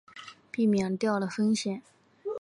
[0.49, 1.83] 避免掉了风险